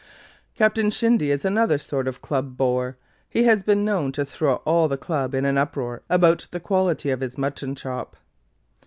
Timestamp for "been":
3.61-3.85